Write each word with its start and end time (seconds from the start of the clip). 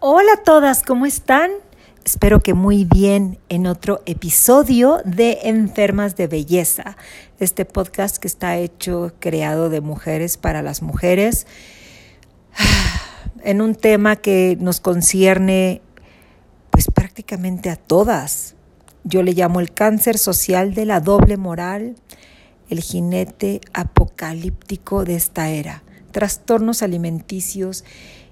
Hola 0.00 0.34
a 0.34 0.42
todas, 0.44 0.84
¿cómo 0.84 1.06
están? 1.06 1.50
Espero 2.04 2.38
que 2.38 2.54
muy 2.54 2.84
bien 2.84 3.40
en 3.48 3.66
otro 3.66 4.00
episodio 4.06 5.02
de 5.04 5.40
Enfermas 5.42 6.14
de 6.14 6.28
Belleza, 6.28 6.96
este 7.40 7.64
podcast 7.64 8.18
que 8.18 8.28
está 8.28 8.58
hecho, 8.58 9.12
creado 9.18 9.70
de 9.70 9.80
mujeres 9.80 10.36
para 10.36 10.62
las 10.62 10.82
mujeres, 10.82 11.48
en 13.42 13.60
un 13.60 13.74
tema 13.74 14.14
que 14.14 14.56
nos 14.60 14.78
concierne 14.78 15.82
pues 16.70 16.86
prácticamente 16.94 17.68
a 17.68 17.74
todas. 17.74 18.54
Yo 19.02 19.24
le 19.24 19.32
llamo 19.32 19.58
el 19.58 19.72
cáncer 19.72 20.16
social 20.16 20.74
de 20.74 20.84
la 20.84 21.00
doble 21.00 21.36
moral, 21.36 21.96
el 22.70 22.82
jinete 22.82 23.60
apocalíptico 23.72 25.04
de 25.04 25.16
esta 25.16 25.48
era, 25.48 25.82
trastornos 26.12 26.84
alimenticios 26.84 27.82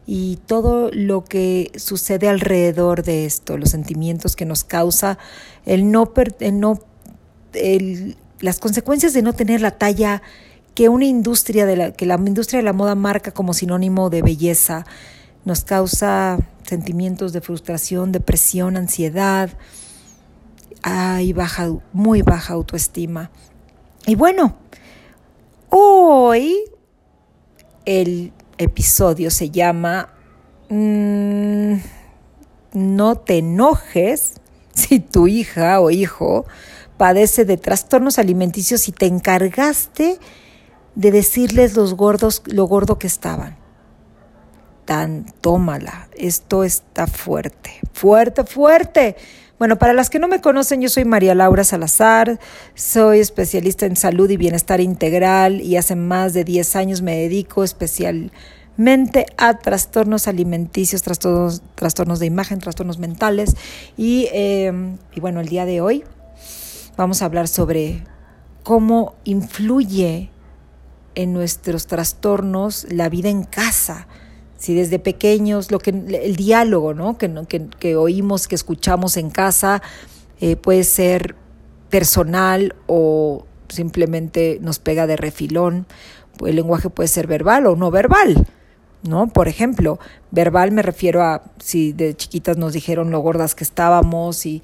y 0.06 0.38
todo 0.46 0.90
lo 0.92 1.24
que 1.24 1.72
sucede 1.76 2.28
alrededor 2.28 3.02
de 3.02 3.26
esto, 3.26 3.58
los 3.58 3.70
sentimientos 3.70 4.36
que 4.36 4.44
nos 4.44 4.62
causa 4.62 5.18
el 5.64 5.90
no, 5.90 6.12
no 6.52 6.80
las 8.40 8.60
consecuencias 8.60 9.12
de 9.12 9.22
no 9.22 9.32
tener 9.32 9.60
la 9.60 9.72
talla 9.72 10.22
que 10.74 10.88
una 10.88 11.06
industria 11.06 11.66
de 11.66 11.76
la 11.76 11.92
que 11.92 12.06
la 12.06 12.16
industria 12.16 12.58
de 12.58 12.64
la 12.64 12.72
moda 12.72 12.94
marca 12.94 13.32
como 13.32 13.54
sinónimo 13.54 14.10
de 14.10 14.22
belleza 14.22 14.84
nos 15.44 15.64
causa 15.64 16.38
sentimientos 16.64 17.32
de 17.32 17.40
frustración, 17.40 18.12
depresión, 18.12 18.76
ansiedad, 18.76 19.50
hay 20.82 21.32
baja, 21.32 21.72
muy 21.92 22.22
baja 22.22 22.54
autoestima. 22.54 23.30
Y 24.06 24.16
bueno, 24.16 24.56
hoy 25.70 26.56
el 27.84 28.32
episodio 28.58 29.30
se 29.30 29.50
llama 29.50 30.08
mm, 30.68 31.74
No 32.72 33.16
te 33.16 33.38
enojes 33.38 34.40
si 34.74 35.00
tu 35.00 35.26
hija 35.26 35.80
o 35.80 35.90
hijo 35.90 36.46
padece 36.96 37.44
de 37.44 37.56
trastornos 37.56 38.18
alimenticios 38.18 38.88
y 38.88 38.92
te 38.92 39.06
encargaste 39.06 40.18
de 40.94 41.10
decirles 41.10 41.76
los 41.76 41.94
gordos, 41.94 42.42
lo 42.46 42.64
gordo 42.64 42.98
que 42.98 43.06
estaban. 43.06 43.56
Tan, 44.84 45.26
tómala, 45.40 46.08
esto 46.16 46.64
está 46.64 47.06
fuerte, 47.06 47.80
fuerte, 47.92 48.44
fuerte. 48.44 49.16
Bueno, 49.58 49.78
para 49.78 49.94
las 49.94 50.10
que 50.10 50.18
no 50.18 50.28
me 50.28 50.42
conocen, 50.42 50.82
yo 50.82 50.90
soy 50.90 51.06
María 51.06 51.34
Laura 51.34 51.64
Salazar, 51.64 52.38
soy 52.74 53.20
especialista 53.20 53.86
en 53.86 53.96
salud 53.96 54.28
y 54.28 54.36
bienestar 54.36 54.82
integral 54.82 55.62
y 55.62 55.78
hace 55.78 55.96
más 55.96 56.34
de 56.34 56.44
10 56.44 56.76
años 56.76 57.00
me 57.00 57.16
dedico 57.16 57.64
especialmente 57.64 59.24
a 59.38 59.58
trastornos 59.58 60.28
alimenticios, 60.28 61.00
trastornos, 61.00 61.62
trastornos 61.74 62.18
de 62.18 62.26
imagen, 62.26 62.58
trastornos 62.58 62.98
mentales 62.98 63.56
y, 63.96 64.28
em, 64.32 64.98
y 65.14 65.20
bueno, 65.20 65.40
el 65.40 65.48
día 65.48 65.64
de 65.64 65.80
hoy 65.80 66.04
vamos 66.98 67.22
a 67.22 67.24
hablar 67.24 67.48
sobre 67.48 68.04
cómo 68.62 69.14
influye 69.24 70.28
en 71.14 71.32
nuestros 71.32 71.86
trastornos 71.86 72.86
la 72.90 73.08
vida 73.08 73.30
en 73.30 73.44
casa 73.44 74.06
si 74.56 74.74
desde 74.74 74.98
pequeños, 74.98 75.70
lo 75.70 75.78
que, 75.78 75.90
el 75.90 76.36
diálogo 76.36 76.94
¿no? 76.94 77.18
Que, 77.18 77.30
que, 77.78 77.96
oímos, 77.96 78.48
que 78.48 78.54
escuchamos 78.54 79.16
en 79.16 79.30
casa, 79.30 79.82
eh, 80.40 80.56
puede 80.56 80.84
ser 80.84 81.34
personal 81.90 82.74
o 82.86 83.46
simplemente 83.68 84.58
nos 84.60 84.78
pega 84.78 85.06
de 85.06 85.16
refilón. 85.16 85.86
El 86.44 86.56
lenguaje 86.56 86.90
puede 86.90 87.08
ser 87.08 87.26
verbal 87.26 87.66
o 87.66 87.76
no 87.76 87.90
verbal. 87.90 88.46
¿no? 89.02 89.28
Por 89.28 89.48
ejemplo, 89.48 89.98
verbal 90.30 90.72
me 90.72 90.82
refiero 90.82 91.22
a 91.22 91.42
si 91.58 91.92
de 91.92 92.14
chiquitas 92.14 92.56
nos 92.56 92.72
dijeron 92.72 93.10
lo 93.10 93.20
gordas 93.20 93.54
que 93.54 93.64
estábamos 93.64 94.46
y, 94.46 94.62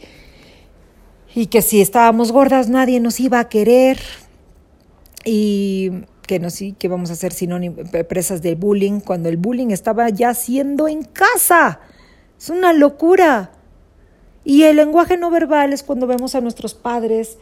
y 1.34 1.46
que 1.46 1.62
si 1.62 1.80
estábamos 1.80 2.32
gordas 2.32 2.68
nadie 2.68 3.00
nos 3.00 3.20
iba 3.20 3.38
a 3.40 3.48
querer. 3.48 3.98
Y 5.24 5.92
que 6.26 6.38
no 6.38 6.50
sí 6.50 6.74
que 6.78 6.88
vamos 6.88 7.10
a 7.10 7.16
ser 7.16 7.32
sinónimos 7.32 7.88
presas 8.08 8.42
de 8.42 8.54
bullying 8.54 9.00
cuando 9.00 9.28
el 9.28 9.36
bullying 9.36 9.68
estaba 9.68 10.08
ya 10.08 10.34
siendo 10.34 10.88
en 10.88 11.02
casa. 11.02 11.80
Es 12.38 12.50
una 12.50 12.72
locura. 12.72 13.52
Y 14.44 14.64
el 14.64 14.76
lenguaje 14.76 15.16
no 15.16 15.30
verbal 15.30 15.72
es 15.72 15.82
cuando 15.82 16.06
vemos 16.06 16.34
a 16.34 16.40
nuestros 16.40 16.74
padres 16.74 17.38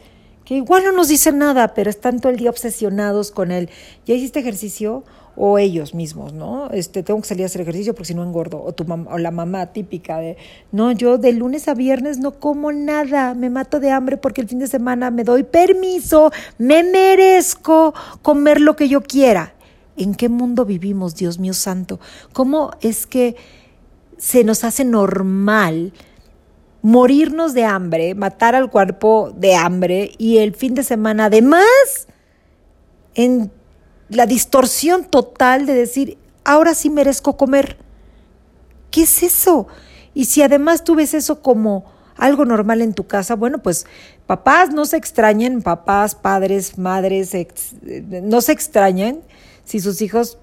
igual 0.55 0.83
no 0.83 0.91
nos 0.91 1.07
dicen 1.07 1.37
nada, 1.37 1.73
pero 1.73 1.89
están 1.89 2.19
todo 2.19 2.31
el 2.31 2.37
día 2.37 2.49
obsesionados 2.49 3.31
con 3.31 3.51
él. 3.51 3.69
¿Ya 4.05 4.15
hiciste 4.15 4.39
ejercicio? 4.39 5.03
o 5.35 5.57
ellos 5.57 5.93
mismos, 5.93 6.33
¿no? 6.33 6.69
Este, 6.71 7.03
tengo 7.03 7.21
que 7.21 7.27
salir 7.27 7.43
a 7.43 7.45
hacer 7.45 7.61
ejercicio 7.61 7.93
porque 7.93 8.07
si 8.07 8.13
no 8.13 8.23
engordo, 8.23 8.61
o 8.61 8.73
tu 8.73 8.85
o 8.91 9.17
la 9.17 9.31
mamá 9.31 9.67
típica 9.67 10.19
de, 10.19 10.37
no, 10.71 10.91
yo 10.91 11.17
de 11.17 11.31
lunes 11.31 11.67
a 11.67 11.73
viernes 11.73 12.17
no 12.17 12.31
como 12.39 12.71
nada, 12.71 13.33
me 13.33 13.49
mato 13.49 13.79
de 13.79 13.91
hambre 13.91 14.17
porque 14.17 14.41
el 14.41 14.47
fin 14.47 14.59
de 14.59 14.67
semana 14.67 15.09
me 15.11 15.23
doy 15.23 15.43
permiso, 15.43 16.31
me 16.57 16.83
merezco 16.83 17.93
comer 18.21 18.59
lo 18.59 18.75
que 18.75 18.89
yo 18.89 19.01
quiera. 19.01 19.53
¿En 19.97 20.15
qué 20.15 20.29
mundo 20.29 20.65
vivimos, 20.65 21.15
Dios 21.15 21.37
mío 21.37 21.53
santo? 21.53 21.99
¿Cómo 22.33 22.71
es 22.81 23.05
que 23.05 23.35
se 24.17 24.43
nos 24.43 24.63
hace 24.63 24.85
normal 24.85 25.93
morirnos 26.81 27.53
de 27.53 27.65
hambre, 27.65 28.15
matar 28.15 28.55
al 28.55 28.69
cuerpo 28.69 29.31
de 29.35 29.55
hambre 29.55 30.11
y 30.17 30.39
el 30.39 30.55
fin 30.55 30.73
de 30.73 30.83
semana 30.83 31.25
además 31.25 31.65
en 33.13 33.51
la 34.09 34.25
distorsión 34.25 35.05
total 35.05 35.65
de 35.65 35.73
decir, 35.73 36.17
ahora 36.43 36.73
sí 36.73 36.89
merezco 36.89 37.37
comer. 37.37 37.77
¿Qué 38.89 39.03
es 39.03 39.23
eso? 39.23 39.67
Y 40.13 40.25
si 40.25 40.41
además 40.41 40.83
tú 40.83 40.95
ves 40.95 41.13
eso 41.13 41.41
como 41.41 41.85
algo 42.17 42.45
normal 42.45 42.81
en 42.81 42.93
tu 42.93 43.07
casa, 43.07 43.35
bueno, 43.35 43.59
pues 43.59 43.85
papás 44.27 44.73
no 44.73 44.85
se 44.85 44.97
extrañen, 44.97 45.61
papás, 45.61 46.15
padres, 46.15 46.77
madres, 46.77 47.35
no 47.81 48.41
se 48.41 48.51
extrañen 48.51 49.21
si 49.63 49.79
sus 49.79 50.01
hijos 50.01 50.37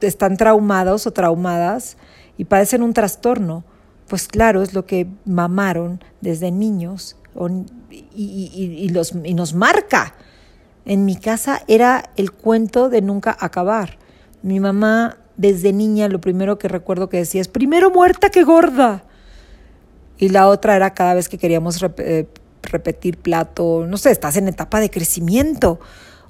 están 0.00 0.36
traumados 0.36 1.06
o 1.06 1.12
traumadas 1.12 1.96
y 2.36 2.44
padecen 2.44 2.82
un 2.82 2.94
trastorno. 2.94 3.64
Pues 4.08 4.28
claro, 4.28 4.62
es 4.62 4.74
lo 4.74 4.86
que 4.86 5.06
mamaron 5.24 6.02
desde 6.20 6.50
niños 6.50 7.16
y, 7.90 8.88
los, 8.90 9.12
y 9.24 9.34
nos 9.34 9.54
marca. 9.54 10.14
En 10.84 11.04
mi 11.04 11.16
casa 11.16 11.62
era 11.68 12.10
el 12.16 12.32
cuento 12.32 12.88
de 12.88 13.02
nunca 13.02 13.36
acabar. 13.38 13.98
Mi 14.42 14.60
mamá 14.60 15.18
desde 15.36 15.72
niña 15.72 16.08
lo 16.08 16.20
primero 16.20 16.58
que 16.58 16.68
recuerdo 16.68 17.08
que 17.08 17.18
decía 17.18 17.40
es 17.40 17.48
primero 17.48 17.90
muerta 17.90 18.30
que 18.30 18.44
gorda. 18.44 19.04
Y 20.18 20.30
la 20.30 20.48
otra 20.48 20.76
era 20.76 20.94
cada 20.94 21.14
vez 21.14 21.28
que 21.28 21.38
queríamos 21.38 21.80
eh, 21.98 22.26
repetir 22.62 23.18
plato, 23.18 23.86
no 23.86 23.96
sé, 23.98 24.10
estás 24.10 24.36
en 24.36 24.48
etapa 24.48 24.80
de 24.80 24.90
crecimiento. 24.90 25.78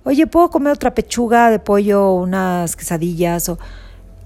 Oye, 0.05 0.27
¿puedo 0.27 0.51
comer 0.51 0.73
otra 0.73 0.95
pechuga 0.95 1.51
de 1.51 1.59
pollo, 1.59 2.13
unas 2.13 2.77
quesadillas? 2.77 3.49
O... 3.49 3.59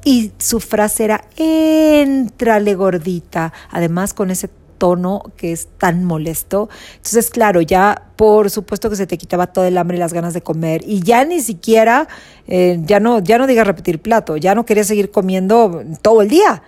Y 0.05 0.33
su 0.39 0.61
frase 0.61 1.05
era, 1.05 1.25
éntrale 1.37 2.75
gordita. 2.75 3.53
Además 3.71 4.15
con 4.15 4.31
ese 4.31 4.49
tono 4.83 5.23
que 5.37 5.53
es 5.53 5.69
tan 5.79 6.03
molesto. 6.03 6.69
Entonces, 6.97 7.31
claro, 7.31 7.61
ya 7.61 8.11
por 8.17 8.51
supuesto 8.51 8.91
que 8.91 8.97
se 8.97 9.07
te 9.07 9.17
quitaba 9.17 9.47
todo 9.47 9.65
el 9.65 9.79
hambre 9.79 9.97
y 9.97 10.01
las 10.01 10.13
ganas 10.13 10.35
de 10.35 10.43
comer 10.43 10.83
y 10.85 11.03
ya 11.03 11.25
ni 11.25 11.41
siquiera, 11.41 12.09
eh, 12.49 12.81
ya 12.85 12.99
no, 12.99 13.21
ya 13.21 13.39
no 13.39 13.47
digas 13.47 13.65
repetir 13.65 14.03
plato, 14.03 14.37
ya 14.37 14.57
no 14.57 14.67
querías 14.67 14.89
seguir 14.89 15.13
comiendo 15.13 15.85
todo 16.03 16.21
el 16.23 16.29
día, 16.29 16.65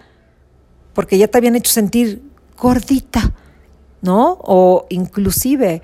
porque 0.93 1.19
ya 1.19 1.27
te 1.27 1.39
habían 1.39 1.57
hecho 1.57 1.73
sentir 1.73 2.23
gordita, 2.57 3.35
¿no? 4.01 4.39
O 4.43 4.87
inclusive 4.91 5.83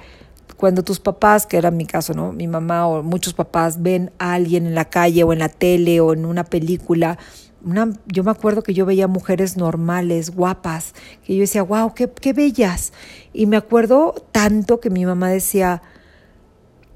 cuando 0.60 0.84
tus 0.84 1.00
papás, 1.00 1.46
que 1.46 1.56
era 1.56 1.70
mi 1.70 1.86
caso, 1.86 2.12
¿no? 2.12 2.32
Mi 2.32 2.46
mamá 2.46 2.86
o 2.86 3.02
muchos 3.02 3.32
papás 3.32 3.80
ven 3.80 4.12
a 4.18 4.34
alguien 4.34 4.66
en 4.66 4.74
la 4.74 4.84
calle 4.84 5.24
o 5.24 5.32
en 5.32 5.38
la 5.38 5.48
tele 5.48 6.00
o 6.00 6.12
en 6.12 6.26
una 6.26 6.44
película 6.44 7.16
una, 7.64 7.92
yo 8.06 8.24
me 8.24 8.30
acuerdo 8.30 8.62
que 8.62 8.74
yo 8.74 8.86
veía 8.86 9.06
mujeres 9.06 9.56
normales, 9.56 10.30
guapas, 10.30 10.94
que 11.24 11.34
yo 11.34 11.40
decía, 11.40 11.62
wow, 11.62 11.92
qué, 11.94 12.32
bellas. 12.32 12.92
Y 13.32 13.46
me 13.46 13.56
acuerdo 13.56 14.14
tanto 14.32 14.80
que 14.80 14.90
mi 14.90 15.04
mamá 15.04 15.28
decía, 15.28 15.82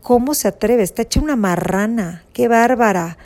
¿cómo 0.02 0.34
se 0.34 0.48
atreve? 0.48 0.82
Está 0.82 1.02
hecha 1.02 1.20
una 1.20 1.36
marrana, 1.36 2.24
qué 2.32 2.48
bárbara. 2.48 3.18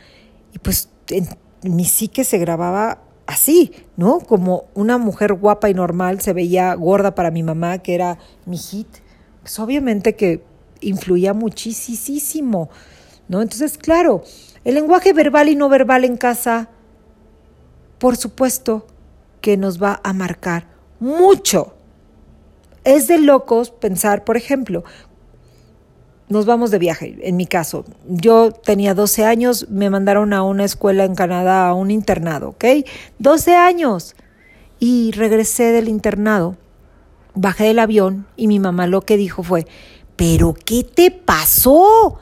Y 0.53 0.59
pues 0.59 0.89
en 1.11 1.29
mi 1.63 1.85
psique 1.85 2.25
se 2.25 2.39
grababa 2.39 3.03
así, 3.27 3.73
¿no? 3.97 4.21
Como 4.21 4.65
una 4.75 4.99
mujer 4.99 5.35
guapa 5.35 5.69
y 5.71 5.75
normal 5.75 6.21
se 6.21 6.33
veía 6.33 6.75
gorda 6.75 7.15
para 7.15 7.31
mi 7.31 7.43
mamá, 7.43 7.79
que 7.79 7.95
era 7.95 8.19
mi 8.47 8.57
hit. 8.57 8.89
Pues 9.49 9.59
obviamente 9.61 10.15
que 10.15 10.45
influía 10.83 11.33
muchísimo, 11.33 12.69
¿no? 13.29 13.41
Entonces, 13.41 13.79
claro, 13.79 14.23
el 14.63 14.75
lenguaje 14.75 15.15
verbal 15.15 15.49
y 15.49 15.57
no 15.57 15.71
verbal 15.71 16.05
en 16.05 16.19
casa 16.19 16.69
por 17.97 18.19
supuesto 18.19 18.87
que 19.41 19.57
nos 19.57 19.83
va 19.83 20.03
a 20.05 20.13
marcar 20.13 20.67
mucho. 21.01 21.73
Es 22.85 23.09
de 23.09 23.17
locos 23.17 23.71
pensar, 23.71 24.23
por 24.23 24.37
ejemplo, 24.37 24.85
nos 26.29 26.45
vamos 26.45 26.71
de 26.71 26.79
viaje, 26.79 27.17
en 27.23 27.39
mi 27.39 27.47
caso. 27.47 27.87
Yo 28.07 28.53
tenía 28.53 28.93
12 28.93 29.25
años, 29.25 29.67
me 29.71 29.89
mandaron 29.89 30.35
a 30.35 30.43
una 30.43 30.67
escuela 30.67 31.07
en 31.07 31.15
Canadá, 31.15 31.69
a 31.69 31.73
un 31.73 31.91
internado, 31.91 32.51
¿ok? 32.51 32.65
12 33.19 33.57
años. 33.57 34.15
Y 34.79 35.13
regresé 35.13 35.73
del 35.73 35.89
internado, 35.89 36.59
bajé 37.39 37.65
del 37.65 37.79
avión 37.79 38.27
y 38.37 38.49
mi 38.49 38.59
mamá 38.59 38.87
lo 38.87 39.03
que 39.03 39.17
dijo 39.17 39.43
fue, 39.43 39.67
¿pero 40.17 40.55
qué 40.55 40.85
te 40.85 41.11
pasó? 41.11 42.19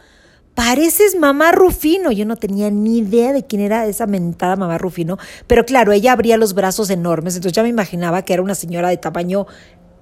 Pareces 0.54 1.18
mamá 1.18 1.52
Rufino. 1.52 2.12
Yo 2.12 2.24
no 2.24 2.36
tenía 2.36 2.70
ni 2.70 2.98
idea 2.98 3.32
de 3.32 3.44
quién 3.44 3.62
era 3.62 3.86
esa 3.86 4.06
mentada 4.06 4.56
mamá 4.56 4.78
Rufino, 4.78 5.18
pero 5.46 5.64
claro, 5.64 5.92
ella 5.92 6.12
abría 6.12 6.36
los 6.36 6.54
brazos 6.54 6.90
enormes, 6.90 7.34
entonces 7.34 7.54
ya 7.54 7.62
me 7.62 7.68
imaginaba 7.68 8.22
que 8.22 8.34
era 8.34 8.42
una 8.42 8.54
señora 8.54 8.88
de 8.88 8.96
tamaño 8.96 9.46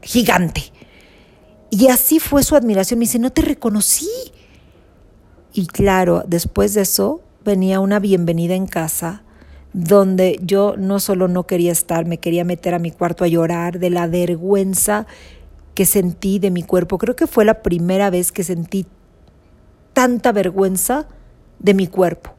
gigante. 0.02 0.72
Y 1.70 1.88
así 1.88 2.20
fue 2.20 2.42
su 2.44 2.54
admiración. 2.54 2.98
Me 2.98 3.04
dice, 3.04 3.18
no 3.18 3.30
te 3.30 3.42
reconocí. 3.42 4.08
Y 5.52 5.66
claro, 5.66 6.22
después 6.26 6.74
de 6.74 6.82
eso 6.82 7.20
venía 7.44 7.80
una 7.80 7.98
bienvenida 7.98 8.54
en 8.54 8.66
casa 8.66 9.24
donde 9.74 10.40
yo 10.40 10.76
no 10.78 11.00
solo 11.00 11.26
no 11.28 11.46
quería 11.46 11.72
estar, 11.72 12.06
me 12.06 12.18
quería 12.18 12.44
meter 12.44 12.74
a 12.74 12.78
mi 12.78 12.92
cuarto 12.92 13.24
a 13.24 13.28
llorar 13.28 13.80
de 13.80 13.90
la 13.90 14.06
vergüenza 14.06 15.06
que 15.74 15.84
sentí 15.84 16.38
de 16.38 16.52
mi 16.52 16.62
cuerpo. 16.62 16.96
Creo 16.96 17.16
que 17.16 17.26
fue 17.26 17.44
la 17.44 17.60
primera 17.60 18.08
vez 18.08 18.30
que 18.30 18.44
sentí 18.44 18.86
tanta 19.92 20.30
vergüenza 20.30 21.08
de 21.58 21.74
mi 21.74 21.88
cuerpo. 21.88 22.34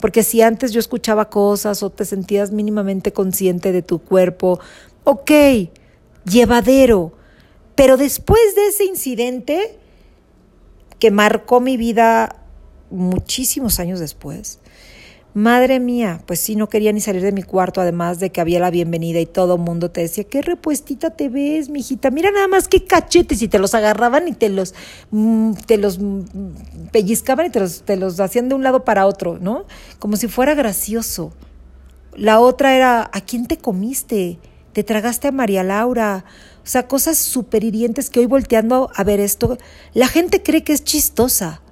Porque 0.00 0.24
si 0.24 0.42
antes 0.42 0.72
yo 0.72 0.80
escuchaba 0.80 1.30
cosas 1.30 1.84
o 1.84 1.90
te 1.90 2.04
sentías 2.04 2.50
mínimamente 2.50 3.12
consciente 3.12 3.70
de 3.70 3.82
tu 3.82 4.00
cuerpo, 4.00 4.58
ok, 5.04 5.30
llevadero. 6.24 7.12
Pero 7.76 7.96
después 7.96 8.56
de 8.56 8.66
ese 8.66 8.84
incidente, 8.86 9.78
que 10.98 11.12
marcó 11.12 11.60
mi 11.60 11.76
vida 11.76 12.36
muchísimos 12.90 13.78
años 13.78 14.00
después, 14.00 14.58
Madre 15.32 15.78
mía, 15.78 16.20
pues 16.26 16.40
sí, 16.40 16.56
no 16.56 16.68
quería 16.68 16.92
ni 16.92 17.00
salir 17.00 17.22
de 17.22 17.30
mi 17.30 17.44
cuarto, 17.44 17.80
además 17.80 18.18
de 18.18 18.30
que 18.30 18.40
había 18.40 18.58
la 18.58 18.70
bienvenida 18.70 19.20
y 19.20 19.26
todo 19.26 19.54
el 19.54 19.60
mundo 19.60 19.88
te 19.88 20.00
decía, 20.00 20.24
qué 20.24 20.42
repuestita 20.42 21.10
te 21.10 21.28
ves, 21.28 21.68
mijita, 21.68 22.10
mira 22.10 22.32
nada 22.32 22.48
más 22.48 22.66
qué 22.66 22.84
cachetes, 22.84 23.40
y 23.40 23.46
te 23.46 23.60
los 23.60 23.74
agarraban 23.74 24.26
y 24.26 24.32
te 24.32 24.48
los, 24.48 24.74
mm, 25.12 25.52
te 25.66 25.78
los 25.78 26.00
mm, 26.00 26.22
pellizcaban 26.90 27.46
y 27.46 27.50
te 27.50 27.60
los, 27.60 27.82
te 27.82 27.96
los 27.96 28.18
hacían 28.18 28.48
de 28.48 28.56
un 28.56 28.64
lado 28.64 28.84
para 28.84 29.06
otro, 29.06 29.38
¿no? 29.40 29.66
Como 30.00 30.16
si 30.16 30.26
fuera 30.26 30.54
gracioso. 30.54 31.32
La 32.16 32.40
otra 32.40 32.74
era, 32.74 33.08
¿a 33.12 33.20
quién 33.20 33.46
te 33.46 33.56
comiste? 33.56 34.40
¿Te 34.72 34.82
tragaste 34.82 35.28
a 35.28 35.32
María 35.32 35.62
Laura? 35.62 36.24
O 36.64 36.66
sea, 36.66 36.88
cosas 36.88 37.18
súper 37.18 37.62
hirientes 37.62 38.10
que 38.10 38.18
hoy 38.18 38.26
volteando 38.26 38.90
a 38.96 39.04
ver 39.04 39.20
esto, 39.20 39.58
la 39.94 40.08
gente 40.08 40.42
cree 40.42 40.64
que 40.64 40.72
es 40.72 40.82
chistosa, 40.82 41.62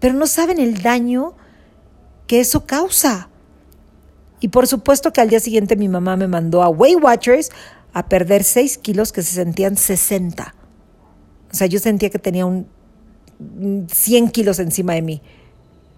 pero 0.00 0.14
no 0.14 0.26
saben 0.26 0.58
el 0.58 0.82
daño 0.82 1.36
que 2.26 2.40
eso 2.40 2.66
causa. 2.66 3.28
Y 4.40 4.48
por 4.48 4.66
supuesto 4.66 5.12
que 5.12 5.20
al 5.20 5.28
día 5.28 5.40
siguiente 5.40 5.76
mi 5.76 5.88
mamá 5.88 6.16
me 6.16 6.26
mandó 6.26 6.62
a 6.62 6.68
Weight 6.68 7.02
Watchers 7.02 7.50
a 7.92 8.08
perder 8.08 8.42
6 8.42 8.78
kilos 8.78 9.12
que 9.12 9.22
se 9.22 9.34
sentían 9.34 9.76
60. 9.76 10.54
O 11.52 11.54
sea, 11.54 11.66
yo 11.66 11.78
sentía 11.78 12.10
que 12.10 12.18
tenía 12.18 12.44
un 12.44 12.66
100 13.88 14.30
kilos 14.30 14.58
encima 14.58 14.94
de 14.94 15.02
mí. 15.02 15.22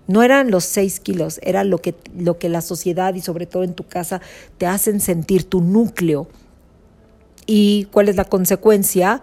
No 0.06 0.22
eran 0.22 0.50
los 0.50 0.64
6 0.64 1.00
kilos, 1.00 1.40
era 1.42 1.64
lo 1.64 1.78
que, 1.78 1.94
lo 2.14 2.38
que 2.38 2.50
la 2.50 2.60
sociedad 2.60 3.14
y 3.14 3.22
sobre 3.22 3.46
todo 3.46 3.64
en 3.64 3.74
tu 3.74 3.86
casa 3.86 4.20
te 4.58 4.66
hacen 4.66 5.00
sentir 5.00 5.48
tu 5.48 5.62
núcleo. 5.62 6.28
¿Y 7.46 7.86
cuál 7.86 8.10
es 8.10 8.16
la 8.16 8.24
consecuencia? 8.24 9.22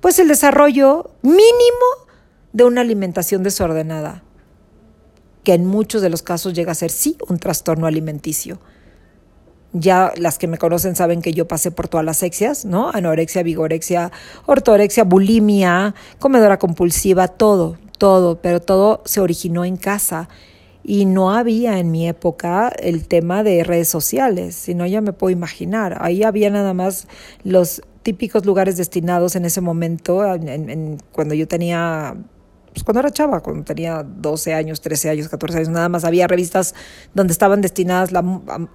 Pues 0.00 0.18
el 0.18 0.28
desarrollo 0.28 1.10
mínimo 1.20 1.42
de 2.54 2.64
una 2.64 2.80
alimentación 2.80 3.42
desordenada 3.42 4.23
que 5.44 5.54
en 5.54 5.66
muchos 5.66 6.02
de 6.02 6.10
los 6.10 6.22
casos 6.22 6.54
llega 6.54 6.72
a 6.72 6.74
ser 6.74 6.90
sí 6.90 7.16
un 7.28 7.38
trastorno 7.38 7.86
alimenticio. 7.86 8.58
Ya 9.72 10.12
las 10.16 10.38
que 10.38 10.46
me 10.46 10.58
conocen 10.58 10.96
saben 10.96 11.20
que 11.20 11.32
yo 11.32 11.48
pasé 11.48 11.70
por 11.70 11.88
todas 11.88 12.06
las 12.06 12.18
sexias, 12.18 12.64
¿no? 12.64 12.90
Anorexia, 12.92 13.42
vigorexia, 13.42 14.12
ortorexia, 14.46 15.04
bulimia, 15.04 15.94
comedora 16.18 16.58
compulsiva, 16.58 17.28
todo, 17.28 17.76
todo, 17.98 18.40
pero 18.40 18.60
todo 18.60 19.02
se 19.04 19.20
originó 19.20 19.64
en 19.64 19.76
casa 19.76 20.28
y 20.84 21.06
no 21.06 21.34
había 21.34 21.78
en 21.78 21.90
mi 21.90 22.06
época 22.06 22.68
el 22.78 23.08
tema 23.08 23.42
de 23.42 23.64
redes 23.64 23.88
sociales, 23.88 24.54
sino 24.54 24.86
ya 24.86 25.00
me 25.00 25.12
puedo 25.12 25.30
imaginar. 25.30 25.98
Ahí 26.00 26.22
había 26.22 26.50
nada 26.50 26.74
más 26.74 27.08
los 27.42 27.82
típicos 28.02 28.44
lugares 28.44 28.76
destinados 28.76 29.34
en 29.34 29.44
ese 29.44 29.60
momento, 29.60 30.22
cuando 31.12 31.34
yo 31.34 31.48
tenía 31.48 32.16
pues 32.74 32.82
cuando 32.82 33.00
era 33.00 33.10
chava, 33.12 33.40
cuando 33.40 33.62
tenía 33.62 34.02
12 34.02 34.52
años, 34.52 34.80
13 34.80 35.10
años, 35.10 35.28
14 35.28 35.58
años, 35.58 35.68
nada 35.68 35.88
más 35.88 36.04
había 36.04 36.26
revistas 36.26 36.74
donde 37.14 37.32
estaban 37.32 37.60
destinadas 37.60 38.10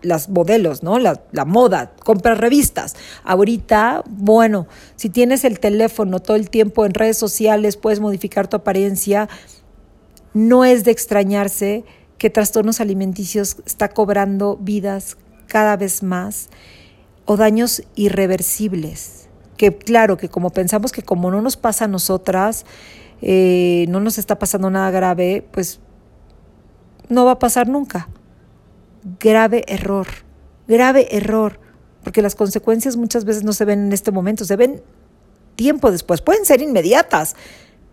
las 0.02 0.30
modelos, 0.30 0.84
¿no? 0.84 1.00
La, 1.00 1.46
moda, 1.46 1.92
comprar 2.06 2.40
revistas. 2.40 2.96
Ahorita, 3.26 4.06
bueno, 4.08 4.68
si 4.96 5.10
tienes 5.10 5.44
el 5.44 5.60
teléfono 5.60 6.22
todo 6.22 6.38
el 6.38 6.50
tiempo 6.50 6.86
en 6.86 6.94
redes 6.94 7.18
sociales, 7.18 7.76
puedes 7.76 8.00
modificar 8.00 8.48
tu 8.48 8.56
apariencia, 8.56 9.28
no 10.34 10.64
es 10.64 10.86
de 10.86 10.92
extrañarse 10.92 11.84
que 12.18 12.30
trastornos 12.30 12.80
alimenticios 12.80 13.58
está 13.66 13.90
cobrando 13.90 14.56
vidas 14.56 15.18
cada 15.48 15.76
vez 15.76 16.04
más 16.04 16.48
o 17.26 17.36
daños 17.36 17.84
irreversibles. 17.96 19.28
Que 19.58 19.76
claro, 19.76 20.16
que 20.16 20.30
como 20.30 20.52
pensamos 20.52 20.94
que 20.94 21.04
como 21.04 21.32
no 21.32 21.42
nos 21.42 21.58
pasa 21.58 21.84
a 21.84 21.88
nosotras, 21.90 22.66
eh, 23.22 23.86
no 23.90 24.00
nos 24.00 24.18
está 24.18 24.40
pasando 24.40 24.70
nada 24.70 24.92
grave, 24.92 25.46
pues 25.52 25.80
no 27.10 27.26
va 27.26 27.32
a 27.32 27.40
pasar 27.40 27.68
nunca. 27.68 28.10
Grave 29.20 29.64
error, 29.68 30.08
grave 30.68 31.16
error, 31.16 31.60
porque 32.04 32.22
las 32.22 32.36
consecuencias 32.36 32.96
muchas 32.96 33.26
veces 33.26 33.44
no 33.44 33.54
se 33.54 33.66
ven 33.66 33.88
en 33.88 33.94
este 33.94 34.12
momento, 34.12 34.46
se 34.46 34.56
ven 34.56 34.82
tiempo 35.56 35.92
después, 35.92 36.22
pueden 36.22 36.46
ser 36.46 36.62
inmediatas, 36.62 37.36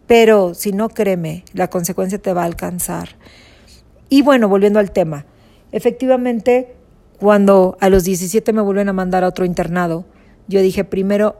pero 0.06 0.54
si 0.54 0.72
no 0.72 0.88
créeme, 0.88 1.44
la 1.52 1.68
consecuencia 1.68 2.18
te 2.18 2.32
va 2.32 2.42
a 2.42 2.46
alcanzar. 2.46 3.10
Y 4.08 4.22
bueno, 4.22 4.48
volviendo 4.48 4.78
al 4.78 4.92
tema, 4.92 5.26
efectivamente, 5.72 6.76
cuando 7.18 7.76
a 7.80 7.88
los 7.88 8.04
17 8.04 8.52
me 8.52 8.62
vuelven 8.62 8.88
a 8.88 8.92
mandar 8.92 9.24
a 9.24 9.28
otro 9.28 9.44
internado, 9.44 10.04
yo 10.46 10.60
dije, 10.60 10.84
primero 10.84 11.36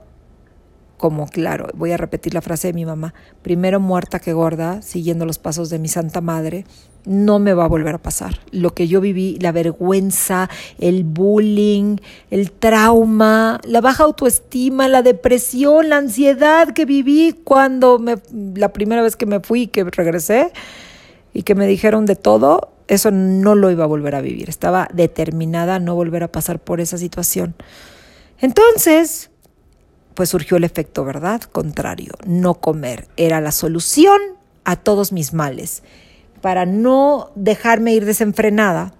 como 0.97 1.27
claro, 1.27 1.67
voy 1.75 1.91
a 1.91 1.97
repetir 1.97 2.33
la 2.33 2.41
frase 2.41 2.67
de 2.67 2.73
mi 2.73 2.85
mamá, 2.85 3.13
primero 3.43 3.79
muerta 3.79 4.19
que 4.19 4.33
gorda, 4.33 4.81
siguiendo 4.81 5.25
los 5.25 5.37
pasos 5.37 5.69
de 5.69 5.77
mi 5.77 5.87
Santa 5.87 6.21
Madre, 6.21 6.65
no 7.05 7.39
me 7.39 7.53
va 7.53 7.65
a 7.65 7.67
volver 7.67 7.95
a 7.95 7.99
pasar. 7.99 8.39
Lo 8.51 8.73
que 8.73 8.87
yo 8.87 8.99
viví, 8.99 9.37
la 9.39 9.51
vergüenza, 9.51 10.49
el 10.79 11.03
bullying, 11.03 11.97
el 12.31 12.51
trauma, 12.51 13.61
la 13.63 13.79
baja 13.79 14.03
autoestima, 14.03 14.87
la 14.87 15.03
depresión, 15.03 15.89
la 15.89 15.97
ansiedad 15.97 16.73
que 16.73 16.85
viví 16.85 17.39
cuando 17.43 17.99
me, 17.99 18.15
la 18.55 18.73
primera 18.73 19.01
vez 19.01 19.15
que 19.15 19.25
me 19.25 19.39
fui 19.39 19.63
y 19.63 19.67
que 19.67 19.85
regresé 19.85 20.51
y 21.33 21.43
que 21.43 21.55
me 21.55 21.67
dijeron 21.67 22.05
de 22.05 22.15
todo, 22.15 22.71
eso 22.87 23.11
no 23.11 23.55
lo 23.55 23.71
iba 23.71 23.83
a 23.83 23.87
volver 23.87 24.15
a 24.15 24.21
vivir. 24.21 24.49
Estaba 24.49 24.89
determinada 24.93 25.75
a 25.75 25.79
no 25.79 25.95
volver 25.95 26.23
a 26.23 26.31
pasar 26.31 26.59
por 26.59 26.81
esa 26.81 26.97
situación. 26.97 27.55
Entonces, 28.39 29.29
pues 30.17 30.29
surgió 30.29 30.57
el 30.57 30.63
efecto, 30.63 31.05
¿verdad? 31.05 31.43
Contrario, 31.43 32.13
no 32.25 32.55
comer 32.55 33.07
era 33.17 33.39
la 33.39 33.51
solución 33.51 34.19
a 34.63 34.75
todos 34.75 35.11
mis 35.11 35.31
males. 35.31 35.83
Para 36.41 36.65
no 36.65 37.29
dejarme 37.35 37.93
ir 37.93 38.03
desenfrenada, 38.03 38.95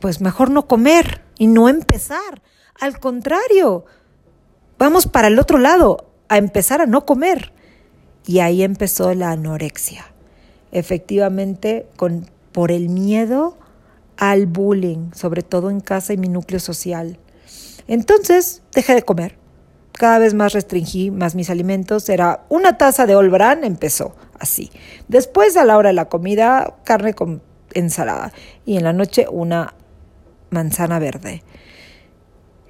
pues 0.00 0.20
mejor 0.20 0.50
no 0.50 0.66
comer 0.66 1.22
y 1.38 1.46
no 1.46 1.70
empezar. 1.70 2.42
Al 2.78 3.00
contrario, 3.00 3.86
vamos 4.78 5.06
para 5.06 5.28
el 5.28 5.38
otro 5.38 5.56
lado, 5.56 6.12
a 6.28 6.36
empezar 6.36 6.82
a 6.82 6.86
no 6.86 7.06
comer. 7.06 7.54
Y 8.26 8.40
ahí 8.40 8.62
empezó 8.62 9.14
la 9.14 9.30
anorexia. 9.30 10.04
Efectivamente, 10.72 11.86
con, 11.96 12.28
por 12.52 12.70
el 12.70 12.90
miedo 12.90 13.56
al 14.18 14.44
bullying, 14.44 15.10
sobre 15.14 15.42
todo 15.42 15.70
en 15.70 15.80
casa 15.80 16.12
y 16.12 16.18
mi 16.18 16.28
núcleo 16.28 16.60
social. 16.60 17.18
Entonces, 17.86 18.60
dejé 18.74 18.94
de 18.94 19.04
comer 19.04 19.40
cada 20.02 20.18
vez 20.18 20.34
más 20.34 20.52
restringí 20.52 21.12
más 21.12 21.36
mis 21.36 21.48
alimentos. 21.48 22.08
Era 22.08 22.44
una 22.48 22.76
taza 22.76 23.06
de 23.06 23.14
Olbran, 23.14 23.62
empezó 23.62 24.16
así. 24.40 24.68
Después, 25.06 25.56
a 25.56 25.64
la 25.64 25.78
hora 25.78 25.90
de 25.90 25.94
la 25.94 26.08
comida, 26.08 26.74
carne 26.82 27.14
con 27.14 27.40
ensalada. 27.72 28.32
Y 28.66 28.78
en 28.78 28.82
la 28.82 28.92
noche, 28.92 29.26
una 29.30 29.74
manzana 30.50 30.98
verde. 30.98 31.44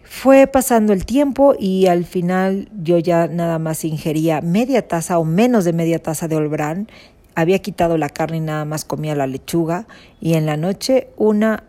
Fue 0.05 0.47
pasando 0.47 0.93
el 0.93 1.07
tiempo 1.07 1.55
y 1.59 1.87
al 1.87 2.05
final 2.05 2.69
yo 2.79 2.99
ya 2.99 3.29
nada 3.29 3.59
más 3.59 3.87
ingería 3.87 4.43
media 4.43 4.87
taza 4.87 5.19
o 5.19 5.25
menos 5.25 5.65
de 5.65 5.73
media 5.73 6.03
taza 6.03 6.29
de 6.29 6.37
Olbran. 6.37 6.87
Había 7.35 7.61
quitado 7.61 7.97
la 7.97 8.11
carne 8.11 8.37
y 8.37 8.41
nada 8.41 8.67
más 8.67 8.85
comía 8.85 9.15
la 9.15 9.27
lechuga. 9.27 9.87
Y 10.21 10.35
en 10.35 10.45
la 10.45 10.59
noche, 10.59 11.09
una 11.17 11.65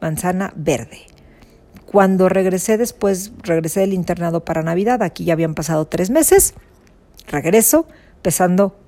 manzana 0.00 0.54
verde. 0.56 1.09
Cuando 1.90 2.28
regresé 2.28 2.78
después, 2.78 3.32
regresé 3.42 3.80
del 3.80 3.94
internado 3.94 4.44
para 4.44 4.62
Navidad, 4.62 5.02
aquí 5.02 5.24
ya 5.24 5.32
habían 5.32 5.54
pasado 5.54 5.86
tres 5.86 6.08
meses, 6.10 6.54
regreso 7.26 7.88
pesando 8.22 8.78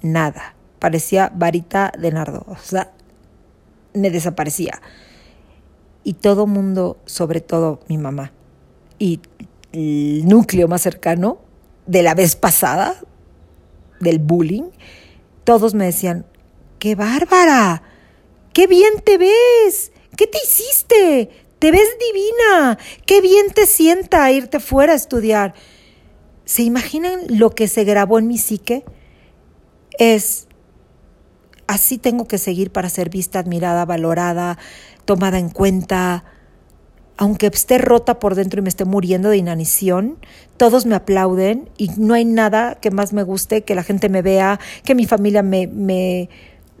nada, 0.00 0.56
parecía 0.80 1.30
varita 1.32 1.92
de 1.96 2.10
nardo, 2.10 2.44
o 2.48 2.56
sea, 2.56 2.90
me 3.94 4.10
desaparecía. 4.10 4.80
y 6.04 6.14
todo 6.14 6.48
mundo, 6.48 6.98
sobre 7.06 7.40
todo 7.40 7.78
mi 7.88 7.96
mamá 7.96 8.32
y 8.98 9.20
el 9.72 10.26
núcleo 10.26 10.66
más 10.66 10.82
cercano 10.82 11.38
de 11.86 12.02
la 12.02 12.14
vez 12.14 12.34
pasada, 12.34 12.96
del 14.00 14.18
bullying, 14.18 14.70
todos 15.44 15.74
me 15.74 15.84
decían, 15.84 16.26
¡qué 16.80 16.96
bárbara! 16.96 17.82
¡Qué 18.52 18.66
bien 18.66 18.94
te 19.04 19.16
ves! 19.18 19.92
¿Qué 20.16 20.26
te 20.26 20.38
hiciste? 20.44 21.30
Te 21.62 21.70
ves 21.70 21.96
divina. 22.10 22.76
Qué 23.06 23.20
bien 23.20 23.52
te 23.54 23.66
sienta 23.66 24.28
irte 24.32 24.58
fuera 24.58 24.94
a 24.94 24.96
estudiar. 24.96 25.54
¿Se 26.44 26.64
imaginan 26.64 27.20
lo 27.28 27.50
que 27.50 27.68
se 27.68 27.84
grabó 27.84 28.18
en 28.18 28.26
mi 28.26 28.36
psique? 28.36 28.84
Es, 29.96 30.48
así 31.68 31.98
tengo 31.98 32.26
que 32.26 32.38
seguir 32.38 32.72
para 32.72 32.88
ser 32.88 33.10
vista, 33.10 33.38
admirada, 33.38 33.84
valorada, 33.84 34.58
tomada 35.04 35.38
en 35.38 35.50
cuenta. 35.50 36.24
Aunque 37.16 37.46
esté 37.46 37.78
rota 37.78 38.18
por 38.18 38.34
dentro 38.34 38.58
y 38.58 38.62
me 38.64 38.68
esté 38.68 38.84
muriendo 38.84 39.28
de 39.28 39.36
inanición, 39.36 40.18
todos 40.56 40.84
me 40.84 40.96
aplauden 40.96 41.70
y 41.78 41.90
no 41.96 42.14
hay 42.14 42.24
nada 42.24 42.74
que 42.74 42.90
más 42.90 43.12
me 43.12 43.22
guste 43.22 43.62
que 43.62 43.76
la 43.76 43.84
gente 43.84 44.08
me 44.08 44.20
vea, 44.20 44.58
que 44.82 44.96
mi 44.96 45.06
familia 45.06 45.44
me, 45.44 45.68
me, 45.68 46.28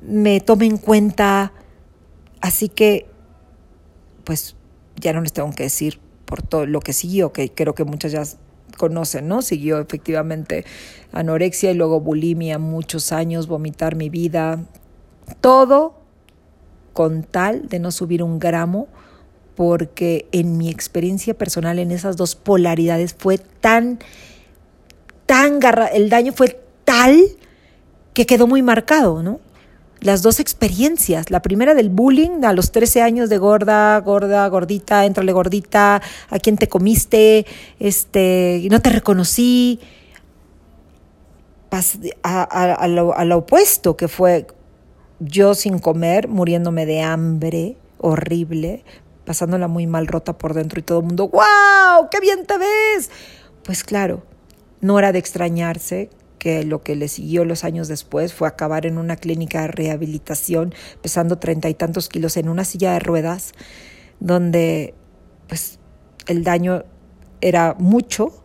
me 0.02 0.40
tome 0.40 0.66
en 0.66 0.78
cuenta. 0.78 1.52
Así 2.40 2.68
que, 2.68 3.06
pues 4.24 4.56
ya 5.02 5.12
no 5.12 5.20
les 5.20 5.32
tengo 5.32 5.50
que 5.52 5.64
decir 5.64 6.00
por 6.24 6.42
todo 6.42 6.64
lo 6.64 6.80
que 6.80 6.94
siguió, 6.94 7.32
que 7.32 7.50
creo 7.52 7.74
que 7.74 7.84
muchas 7.84 8.12
ya 8.12 8.22
conocen, 8.78 9.28
¿no? 9.28 9.42
Siguió 9.42 9.78
efectivamente 9.78 10.64
anorexia 11.12 11.70
y 11.70 11.74
luego 11.74 12.00
bulimia, 12.00 12.58
muchos 12.58 13.12
años, 13.12 13.46
vomitar 13.46 13.96
mi 13.96 14.08
vida, 14.08 14.64
todo 15.40 15.94
con 16.94 17.22
tal 17.22 17.68
de 17.68 17.78
no 17.78 17.90
subir 17.90 18.22
un 18.22 18.38
gramo, 18.38 18.88
porque 19.56 20.26
en 20.32 20.56
mi 20.56 20.70
experiencia 20.70 21.34
personal 21.34 21.78
en 21.78 21.90
esas 21.90 22.16
dos 22.16 22.34
polaridades 22.34 23.14
fue 23.14 23.38
tan, 23.38 23.98
tan 25.26 25.58
garra, 25.60 25.86
el 25.86 26.08
daño 26.08 26.32
fue 26.32 26.58
tal 26.84 27.20
que 28.14 28.26
quedó 28.26 28.46
muy 28.46 28.62
marcado, 28.62 29.22
¿no? 29.22 29.40
Las 30.02 30.22
dos 30.22 30.40
experiencias. 30.40 31.30
La 31.30 31.40
primera 31.42 31.74
del 31.74 31.88
bullying 31.88 32.44
a 32.44 32.52
los 32.52 32.72
13 32.72 33.02
años 33.02 33.28
de 33.28 33.38
gorda, 33.38 33.98
gorda, 34.00 34.46
gordita, 34.48 35.06
entrale 35.06 35.32
gordita, 35.32 36.02
a 36.28 36.38
quién 36.38 36.56
te 36.56 36.68
comiste, 36.68 37.46
este, 37.78 38.66
no 38.70 38.80
te 38.80 38.90
reconocí. 38.90 39.80
A, 42.22 42.42
a, 42.42 42.86
lo, 42.86 43.38
opuesto, 43.38 43.96
que 43.96 44.06
fue 44.06 44.46
yo 45.20 45.54
sin 45.54 45.78
comer, 45.78 46.28
muriéndome 46.28 46.84
de 46.84 47.00
hambre, 47.00 47.78
horrible, 47.96 48.84
pasándola 49.24 49.68
muy 49.68 49.86
mal 49.86 50.06
rota 50.06 50.36
por 50.36 50.52
dentro 50.52 50.80
y 50.80 50.82
todo 50.82 50.98
el 50.98 51.06
mundo, 51.06 51.28
¡wow! 51.28 52.08
¡Qué 52.10 52.20
bien 52.20 52.44
te 52.44 52.58
ves! 52.58 53.10
Pues 53.64 53.84
claro, 53.84 54.22
no 54.82 54.98
era 54.98 55.12
de 55.12 55.18
extrañarse 55.18 56.10
que 56.42 56.64
lo 56.64 56.82
que 56.82 56.96
le 56.96 57.06
siguió 57.06 57.44
los 57.44 57.62
años 57.62 57.86
después 57.86 58.34
fue 58.34 58.48
acabar 58.48 58.84
en 58.84 58.98
una 58.98 59.14
clínica 59.14 59.60
de 59.60 59.68
rehabilitación, 59.68 60.74
pesando 61.00 61.38
treinta 61.38 61.68
y 61.68 61.74
tantos 61.74 62.08
kilos 62.08 62.36
en 62.36 62.48
una 62.48 62.64
silla 62.64 62.94
de 62.94 62.98
ruedas, 62.98 63.52
donde 64.18 64.92
pues 65.46 65.78
el 66.26 66.42
daño 66.42 66.82
era 67.42 67.76
mucho 67.78 68.42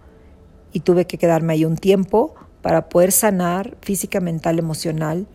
y 0.72 0.82
tuve 0.82 1.08
que 1.08 1.18
quedarme 1.18 1.54
ahí 1.54 1.66
un 1.66 1.76
tiempo 1.76 2.36
para 2.62 2.88
poder 2.88 3.12
sanar 3.12 3.76
física, 3.82 4.20
mental, 4.20 4.60
emocional 4.60 5.26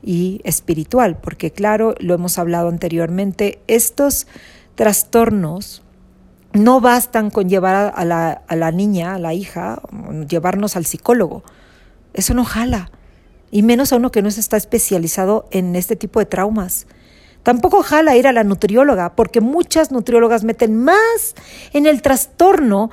y 0.00 0.40
espiritual, 0.44 1.18
porque 1.18 1.50
claro, 1.50 1.96
lo 1.98 2.14
hemos 2.14 2.38
hablado 2.38 2.68
anteriormente, 2.68 3.58
estos 3.66 4.28
trastornos 4.76 5.82
no 6.52 6.80
bastan 6.80 7.30
con 7.30 7.48
llevar 7.48 7.92
a 7.92 8.04
la, 8.04 8.30
a 8.46 8.54
la 8.54 8.70
niña, 8.70 9.16
a 9.16 9.18
la 9.18 9.34
hija, 9.34 9.82
llevarnos 10.28 10.76
al 10.76 10.86
psicólogo. 10.86 11.42
Eso 12.14 12.32
no 12.32 12.44
jala. 12.44 12.90
Y 13.50 13.62
menos 13.62 13.92
a 13.92 13.96
uno 13.96 14.10
que 14.10 14.22
no 14.22 14.28
está 14.28 14.56
especializado 14.56 15.46
en 15.50 15.76
este 15.76 15.96
tipo 15.96 16.18
de 16.18 16.26
traumas. 16.26 16.86
Tampoco 17.42 17.82
jala 17.82 18.16
ir 18.16 18.26
a 18.26 18.32
la 18.32 18.42
nutrióloga, 18.42 19.14
porque 19.14 19.42
muchas 19.42 19.92
nutriólogas 19.92 20.44
meten 20.44 20.82
más 20.82 21.34
en 21.74 21.86
el 21.86 22.00
trastorno 22.00 22.90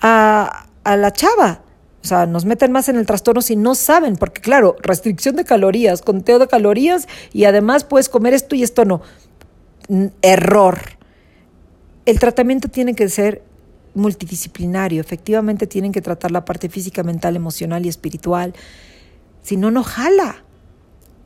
a, 0.00 0.66
a 0.84 0.96
la 0.96 1.12
chava. 1.12 1.62
O 2.02 2.06
sea, 2.06 2.26
nos 2.26 2.44
meten 2.44 2.70
más 2.70 2.88
en 2.88 2.96
el 2.96 3.06
trastorno 3.06 3.42
si 3.42 3.56
no 3.56 3.74
saben, 3.74 4.16
porque 4.16 4.40
claro, 4.40 4.76
restricción 4.82 5.36
de 5.36 5.44
calorías, 5.44 6.02
conteo 6.02 6.38
de 6.38 6.48
calorías 6.48 7.08
y 7.32 7.44
además 7.44 7.84
puedes 7.84 8.08
comer 8.08 8.34
esto 8.34 8.54
y 8.54 8.62
esto 8.62 8.84
no. 8.84 9.02
Error. 10.22 10.80
El 12.06 12.18
tratamiento 12.18 12.68
tiene 12.68 12.94
que 12.94 13.08
ser 13.08 13.42
multidisciplinario. 13.98 15.00
Efectivamente 15.00 15.66
tienen 15.66 15.92
que 15.92 16.00
tratar 16.00 16.30
la 16.30 16.44
parte 16.44 16.68
física, 16.68 17.02
mental, 17.02 17.36
emocional 17.36 17.84
y 17.84 17.88
espiritual. 17.88 18.54
Si 19.42 19.56
no, 19.56 19.70
no 19.70 19.82
jala. 19.82 20.44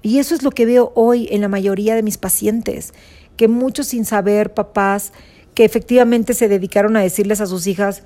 Y 0.02 0.18
eso 0.18 0.34
es 0.34 0.42
lo 0.42 0.50
que 0.50 0.66
veo 0.66 0.92
hoy 0.94 1.28
en 1.30 1.40
la 1.40 1.48
mayoría 1.48 1.94
de 1.94 2.02
mis 2.02 2.18
pacientes, 2.18 2.92
que 3.36 3.46
muchos 3.46 3.86
sin 3.86 4.04
saber, 4.04 4.52
papás, 4.52 5.12
que 5.54 5.64
efectivamente 5.64 6.34
se 6.34 6.48
dedicaron 6.48 6.96
a 6.96 7.02
decirles 7.02 7.40
a 7.40 7.46
sus 7.46 7.66
hijas 7.66 8.02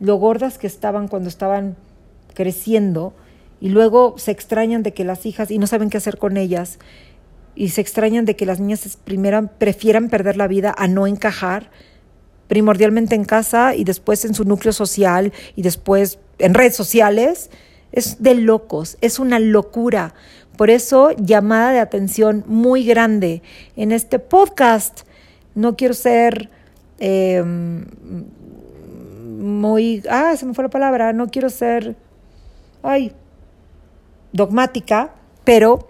lo 0.00 0.16
gordas 0.16 0.58
que 0.58 0.66
estaban 0.66 1.08
cuando 1.08 1.28
estaban 1.28 1.76
creciendo 2.34 3.12
y 3.60 3.68
luego 3.68 4.14
se 4.18 4.30
extrañan 4.30 4.82
de 4.82 4.92
que 4.92 5.04
las 5.04 5.26
hijas 5.26 5.50
y 5.50 5.58
no 5.58 5.66
saben 5.66 5.90
qué 5.90 5.96
hacer 5.96 6.18
con 6.18 6.36
ellas 6.36 6.78
y 7.54 7.68
se 7.70 7.80
extrañan 7.80 8.24
de 8.24 8.36
que 8.36 8.46
las 8.46 8.60
niñas 8.60 8.98
primero 9.04 9.48
prefieran 9.58 10.08
perder 10.08 10.36
la 10.36 10.48
vida 10.48 10.74
a 10.76 10.88
no 10.88 11.06
encajar 11.06 11.70
primordialmente 12.54 13.16
en 13.16 13.24
casa 13.24 13.74
y 13.74 13.82
después 13.82 14.24
en 14.24 14.32
su 14.32 14.44
núcleo 14.44 14.72
social 14.72 15.32
y 15.56 15.62
después 15.62 16.20
en 16.38 16.54
redes 16.54 16.76
sociales, 16.76 17.50
es 17.90 18.22
de 18.22 18.36
locos, 18.36 18.96
es 19.00 19.18
una 19.18 19.40
locura. 19.40 20.14
Por 20.56 20.70
eso, 20.70 21.10
llamada 21.18 21.72
de 21.72 21.80
atención 21.80 22.44
muy 22.46 22.84
grande 22.84 23.42
en 23.74 23.90
este 23.90 24.20
podcast. 24.20 25.00
No 25.56 25.74
quiero 25.74 25.94
ser 25.94 26.48
em, 27.00 27.86
muy, 29.36 30.04
ah, 30.08 30.36
se 30.36 30.46
me 30.46 30.54
fue 30.54 30.62
la 30.62 30.70
palabra, 30.70 31.12
no 31.12 31.26
quiero 31.26 31.50
ser, 31.50 31.96
ay, 32.84 33.10
dogmática, 34.30 35.12
pero 35.42 35.88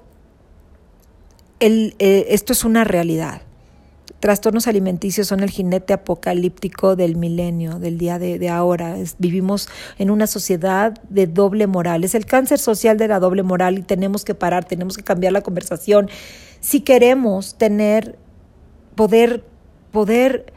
el, 1.60 1.94
eh, 1.98 2.24
esto 2.30 2.54
es 2.54 2.64
una 2.64 2.84
realidad 2.84 3.42
trastornos 4.24 4.66
alimenticios 4.68 5.26
son 5.26 5.40
el 5.40 5.50
jinete 5.50 5.92
apocalíptico 5.92 6.96
del 6.96 7.14
milenio, 7.14 7.78
del 7.78 7.98
día 7.98 8.18
de, 8.18 8.48
ahora. 8.48 8.96
vivimos 9.18 9.68
en 9.98 10.10
una 10.10 10.26
sociedad 10.26 10.98
de 11.10 11.26
doble 11.26 11.66
moral. 11.66 12.04
Es 12.04 12.14
el 12.14 12.24
cáncer 12.24 12.58
social 12.58 12.96
de 12.96 13.06
la 13.06 13.20
doble 13.20 13.42
moral 13.42 13.76
y 13.76 13.82
tenemos 13.82 14.24
que 14.24 14.34
parar, 14.34 14.64
tenemos 14.64 14.96
que 14.96 15.02
cambiar 15.02 15.34
la 15.34 15.42
conversación. 15.42 16.08
Si 16.60 16.80
queremos 16.80 17.58
tener, 17.58 18.16
poder, 18.94 19.44
poder 19.92 20.54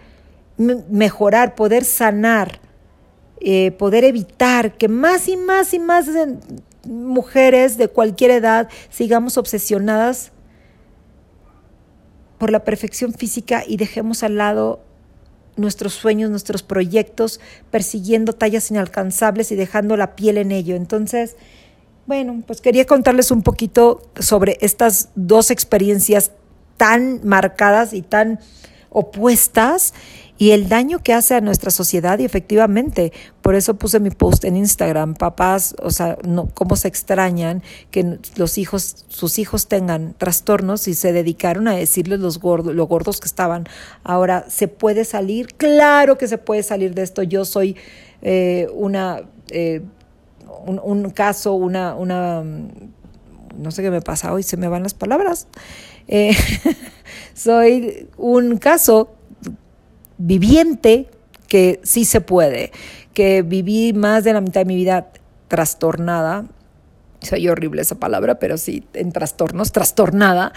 mejorar, 0.57 1.53
poder 1.53 1.83
sanar, 1.83 2.61
eh, 3.41 3.71
poder 3.71 4.05
evitar 4.05 4.77
que 4.77 4.87
más 4.87 5.27
y 5.27 5.35
más 5.35 5.73
y 5.73 5.79
más 5.79 6.07
mujeres 6.85 7.77
de 7.77 7.89
cualquier 7.89 8.31
edad 8.31 8.69
sigamos 8.89 9.37
obsesionadas 9.37 10.31
por 12.37 12.51
la 12.51 12.63
perfección 12.63 13.13
física 13.13 13.63
y 13.65 13.77
dejemos 13.77 14.23
al 14.23 14.37
lado 14.37 14.79
nuestros 15.55 15.93
sueños, 15.93 16.29
nuestros 16.29 16.63
proyectos, 16.63 17.39
persiguiendo 17.71 18.33
tallas 18.33 18.69
inalcanzables 18.69 19.51
y 19.51 19.55
dejando 19.55 19.97
la 19.97 20.15
piel 20.15 20.37
en 20.37 20.51
ello. 20.51 20.75
Entonces, 20.75 21.35
bueno, 22.05 22.43
pues 22.45 22.61
quería 22.61 22.85
contarles 22.85 23.31
un 23.31 23.41
poquito 23.41 24.01
sobre 24.19 24.57
estas 24.61 25.09
dos 25.15 25.51
experiencias 25.51 26.31
tan 26.77 27.19
marcadas 27.27 27.93
y 27.93 28.01
tan 28.03 28.39
opuestas 28.97 29.93
y 30.39 30.51
el 30.51 30.69
daño 30.69 30.99
que 30.99 31.13
hace 31.13 31.35
a 31.35 31.41
nuestra 31.41 31.71
sociedad 31.71 32.19
y 32.19 32.25
efectivamente, 32.25 33.11
por 33.41 33.55
eso 33.55 33.75
puse 33.75 33.99
mi 33.99 34.11
post 34.11 34.43
en 34.45 34.55
Instagram, 34.55 35.15
papás, 35.15 35.75
o 35.81 35.89
sea, 35.89 36.17
cómo 36.53 36.75
se 36.75 36.87
extrañan 36.87 37.63
que 37.89 38.19
los 38.35 38.57
hijos, 38.57 39.05
sus 39.07 39.39
hijos 39.39 39.67
tengan 39.67 40.13
trastornos 40.17 40.87
y 40.87 40.93
se 40.93 41.11
dedicaron 41.11 41.67
a 41.67 41.75
decirles 41.75 42.19
los 42.19 42.39
gordos, 42.39 42.75
lo 42.75 42.85
gordos 42.85 43.19
que 43.19 43.27
estaban. 43.27 43.67
Ahora, 44.03 44.45
¿se 44.47 44.67
puede 44.67 45.05
salir? 45.05 45.55
Claro 45.55 46.17
que 46.17 46.27
se 46.27 46.37
puede 46.37 46.61
salir 46.61 46.93
de 46.93 47.03
esto. 47.03 47.23
Yo 47.23 47.43
soy 47.45 47.75
eh, 48.21 48.67
una, 48.73 49.23
eh, 49.49 49.81
un, 50.65 51.09
caso, 51.11 51.53
una, 51.53 51.95
una, 51.95 52.43
no 53.57 53.71
sé 53.71 53.81
qué 53.81 53.89
me 53.89 54.01
pasa 54.01 54.33
hoy, 54.33 54.43
se 54.43 54.57
me 54.57 54.67
van 54.67 54.83
las 54.83 54.93
palabras. 54.93 55.47
Eh, 56.07 56.35
soy 57.37 58.09
un 58.17 58.57
caso 58.57 59.15
viviente 60.17 61.07
que 61.47 61.79
sí 61.83 62.03
se 62.03 62.19
puede, 62.19 62.71
que 63.13 63.43
viví 63.43 63.93
más 63.93 64.23
de 64.23 64.33
la 64.33 64.41
mitad 64.41 64.61
de 64.61 64.65
mi 64.65 64.75
vida 64.75 65.11
trastornada, 65.47 66.45
soy 67.21 67.47
horrible 67.47 67.83
esa 67.83 67.95
palabra, 67.95 68.39
pero 68.39 68.57
sí, 68.57 68.83
en 68.93 69.11
trastornos, 69.11 69.71
trastornada, 69.71 70.51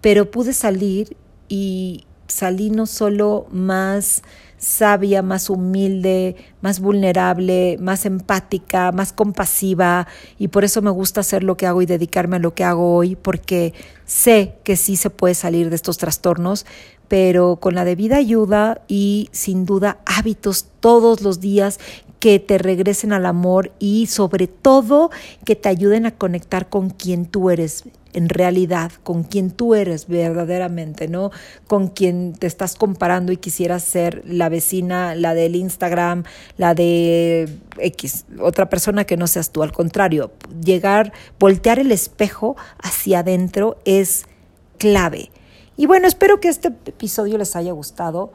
pero 0.00 0.30
pude 0.30 0.54
salir 0.54 1.16
y 1.48 2.06
salí 2.32 2.70
no 2.70 2.86
solo 2.86 3.46
más 3.50 4.22
sabia, 4.58 5.22
más 5.22 5.50
humilde, 5.50 6.36
más 6.60 6.78
vulnerable, 6.78 7.76
más 7.80 8.06
empática, 8.06 8.92
más 8.92 9.12
compasiva 9.12 10.06
y 10.38 10.48
por 10.48 10.64
eso 10.64 10.82
me 10.82 10.90
gusta 10.90 11.20
hacer 11.20 11.42
lo 11.42 11.56
que 11.56 11.66
hago 11.66 11.82
y 11.82 11.86
dedicarme 11.86 12.36
a 12.36 12.38
lo 12.38 12.54
que 12.54 12.62
hago 12.62 12.94
hoy 12.94 13.16
porque 13.16 13.74
sé 14.06 14.54
que 14.62 14.76
sí 14.76 14.96
se 14.96 15.10
puede 15.10 15.34
salir 15.34 15.68
de 15.68 15.76
estos 15.76 15.98
trastornos, 15.98 16.64
pero 17.08 17.56
con 17.56 17.74
la 17.74 17.84
debida 17.84 18.16
ayuda 18.16 18.82
y 18.86 19.28
sin 19.32 19.66
duda 19.66 19.98
hábitos 20.06 20.66
todos 20.78 21.22
los 21.22 21.40
días 21.40 21.80
que 22.22 22.38
te 22.38 22.56
regresen 22.56 23.12
al 23.12 23.26
amor 23.26 23.72
y 23.80 24.06
sobre 24.06 24.46
todo 24.46 25.10
que 25.44 25.56
te 25.56 25.68
ayuden 25.68 26.06
a 26.06 26.12
conectar 26.12 26.68
con 26.68 26.88
quien 26.90 27.26
tú 27.26 27.50
eres 27.50 27.82
en 28.12 28.28
realidad, 28.28 28.92
con 29.02 29.24
quien 29.24 29.50
tú 29.50 29.74
eres 29.74 30.06
verdaderamente, 30.06 31.08
¿no? 31.08 31.32
Con 31.66 31.88
quien 31.88 32.34
te 32.34 32.46
estás 32.46 32.76
comparando 32.76 33.32
y 33.32 33.38
quisieras 33.38 33.82
ser 33.82 34.22
la 34.24 34.48
vecina, 34.48 35.16
la 35.16 35.34
del 35.34 35.56
Instagram, 35.56 36.22
la 36.58 36.74
de 36.74 37.48
X, 37.78 38.26
otra 38.38 38.70
persona 38.70 39.02
que 39.02 39.16
no 39.16 39.26
seas 39.26 39.50
tú. 39.50 39.64
Al 39.64 39.72
contrario, 39.72 40.30
llegar, 40.64 41.12
voltear 41.40 41.80
el 41.80 41.90
espejo 41.90 42.54
hacia 42.78 43.18
adentro 43.18 43.78
es 43.84 44.26
clave. 44.78 45.32
Y 45.76 45.86
bueno, 45.86 46.06
espero 46.06 46.38
que 46.38 46.50
este 46.50 46.68
episodio 46.68 47.36
les 47.36 47.56
haya 47.56 47.72
gustado. 47.72 48.32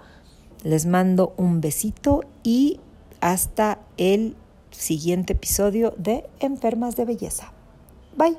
Les 0.63 0.85
mando 0.85 1.33
un 1.37 1.61
besito 1.61 2.25
y 2.43 2.81
hasta 3.21 3.79
el 3.97 4.35
siguiente 4.71 5.33
episodio 5.33 5.93
de 5.97 6.29
Enfermas 6.39 6.95
de 6.95 7.05
Belleza. 7.05 7.51
Bye. 8.15 8.37